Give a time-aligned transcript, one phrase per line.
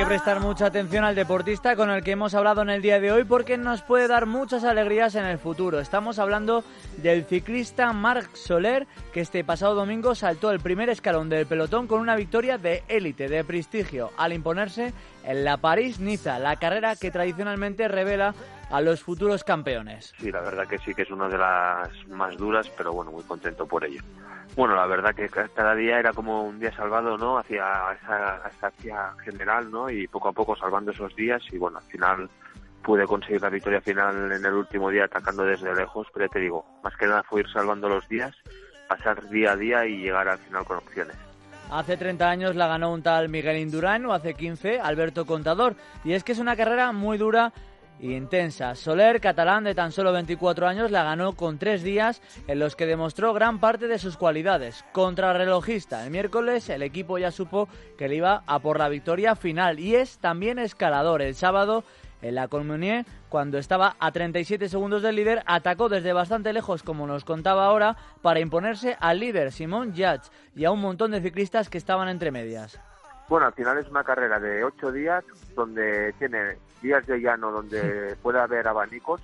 [0.00, 3.12] que prestar mucha atención al deportista con el que hemos hablado en el día de
[3.12, 5.78] hoy porque nos puede dar muchas alegrías en el futuro.
[5.78, 6.64] Estamos hablando
[7.02, 12.00] del ciclista Marc Soler que este pasado domingo saltó el primer escalón del pelotón con
[12.00, 17.86] una victoria de élite, de prestigio, al imponerse en la París-Niza, la carrera que tradicionalmente
[17.86, 18.34] revela
[18.70, 20.14] a los futuros campeones.
[20.18, 23.22] Sí, la verdad que sí que es una de las más duras, pero bueno, muy
[23.24, 24.02] contento por ello.
[24.56, 27.38] Bueno, la verdad que cada día era como un día salvado, ¿no?
[27.38, 27.64] Hacia
[28.00, 29.90] esa, esa general, ¿no?
[29.90, 32.30] Y poco a poco salvando esos días y bueno, al final
[32.82, 36.40] pude conseguir la victoria final en el último día atacando desde lejos, pero ya te
[36.40, 38.34] digo, más que nada fue ir salvando los días,
[38.88, 41.16] pasar día a día y llegar al final con opciones.
[41.70, 45.76] Hace 30 años la ganó un tal Miguel Indurain o hace 15 Alberto Contador.
[46.02, 47.52] Y es que es una carrera muy dura
[48.02, 48.74] intensa.
[48.74, 52.86] Soler, catalán de tan solo 24 años, la ganó con tres días en los que
[52.86, 54.84] demostró gran parte de sus cualidades.
[54.92, 59.78] Contrarrelojista, el miércoles el equipo ya supo que le iba a por la victoria final
[59.78, 61.22] y es también escalador.
[61.22, 61.84] El sábado
[62.22, 67.06] en la Colmunier, cuando estaba a 37 segundos del líder, atacó desde bastante lejos, como
[67.06, 71.70] nos contaba ahora, para imponerse al líder Simón Judge y a un montón de ciclistas
[71.70, 72.78] que estaban entre medias.
[73.30, 78.16] Bueno, al final es una carrera de ocho días donde tiene días de llano donde
[78.20, 79.20] puede haber abanicos.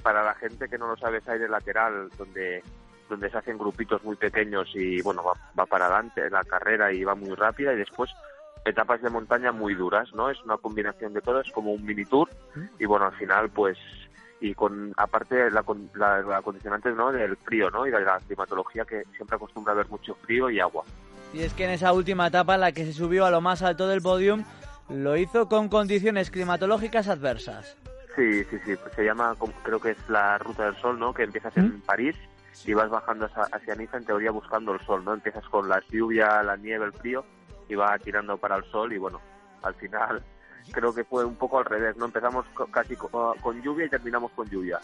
[0.00, 2.62] Para la gente que no lo sabe es aire lateral donde
[3.08, 7.02] donde se hacen grupitos muy pequeños y bueno va, va para adelante la carrera y
[7.02, 7.72] va muy rápida.
[7.72, 8.12] Y después
[8.64, 12.04] etapas de montaña muy duras no es una combinación de todo es como un mini
[12.04, 12.28] tour.
[12.78, 13.76] Y bueno al final pues
[14.40, 18.84] y con aparte la, la, la condicionante no del frío no y de la climatología
[18.84, 20.84] que siempre acostumbra a haber mucho frío y agua
[21.32, 23.62] y es que en esa última etapa en la que se subió a lo más
[23.62, 24.44] alto del podium,
[24.88, 27.76] lo hizo con condiciones climatológicas adversas.
[28.16, 31.14] Sí, sí, sí, pues se llama, creo que es la Ruta del Sol, ¿no?
[31.14, 31.80] Que empiezas en ¿Mm?
[31.82, 32.16] París
[32.64, 35.14] y vas bajando hacia Niza, en teoría buscando el sol, ¿no?
[35.14, 37.24] Empiezas con la lluvia, la nieve, el frío
[37.68, 39.20] y va tirando para el sol y bueno,
[39.62, 40.22] al final
[40.72, 42.06] creo que fue un poco al revés, ¿no?
[42.06, 44.78] Empezamos casi con lluvia y terminamos con lluvia.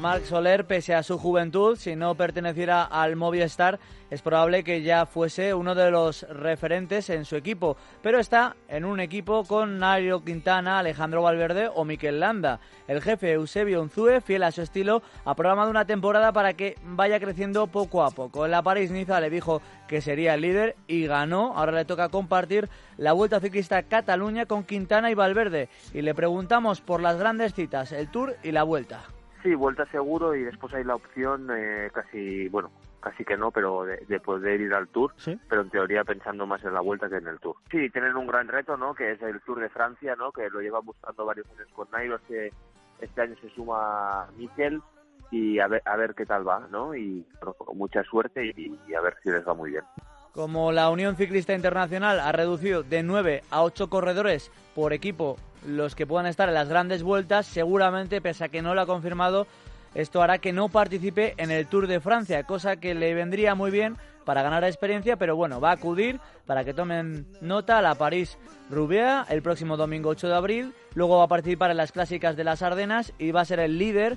[0.00, 3.78] Marc Soler, pese a su juventud, si no perteneciera al Movistar,
[4.10, 8.84] es probable que ya fuese uno de los referentes en su equipo, pero está en
[8.84, 12.58] un equipo con Nairo Quintana, Alejandro Valverde o Mikel Landa.
[12.88, 17.20] El jefe Eusebio Unzue, fiel a su estilo, ha programado una temporada para que vaya
[17.20, 18.44] creciendo poco a poco.
[18.44, 21.52] En la París-Niza le dijo que sería el líder y ganó.
[21.56, 25.68] Ahora le toca compartir la Vuelta Ciclista Cataluña con Quintana y Valverde.
[25.92, 29.02] Y le preguntamos por las grandes citas, el Tour y la Vuelta.
[29.42, 33.84] Sí, Vuelta seguro y después hay la opción eh, casi, bueno, casi que no, pero
[33.84, 35.14] de, poder ir al Tour,
[35.48, 37.56] pero en teoría pensando más en la Vuelta que en el Tour.
[37.70, 38.94] Sí, tienen un gran reto, ¿no?
[38.94, 40.30] Que es el Tour de Francia, ¿no?
[40.32, 42.52] Que lo llevan buscando varios años con Nairo, este,
[43.00, 44.82] este año se suma Mikel
[45.30, 46.94] y a ver, a ver qué tal va, ¿no?
[46.94, 47.26] Y
[47.74, 49.84] mucha suerte y, y a ver si les va muy bien.
[50.32, 55.36] Como la Unión Ciclista Internacional ha reducido de 9 a 8 corredores por equipo
[55.66, 58.86] los que puedan estar en las grandes vueltas, seguramente, pese a que no lo ha
[58.86, 59.46] confirmado,
[59.94, 63.70] esto hará que no participe en el Tour de Francia, cosa que le vendría muy
[63.70, 67.96] bien para ganar experiencia, pero bueno, va a acudir para que tomen nota a la
[67.96, 72.44] París-Roubaix el próximo domingo 8 de abril, luego va a participar en las clásicas de
[72.44, 74.16] las Ardenas y va a ser el líder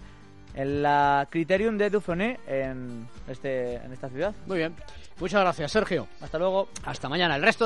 [0.54, 4.34] en la Criterium de Dauphiné en, este, en esta ciudad.
[4.46, 4.74] Muy bien.
[5.20, 6.08] Muchas gracias, Sergio.
[6.22, 6.70] Hasta luego.
[6.86, 7.36] Hasta mañana.
[7.36, 7.62] El resto de